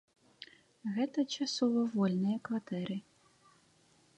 Гэта 0.95 1.25
часова 1.39 1.81
вольныя 1.99 2.37
кватэры. 2.49 2.97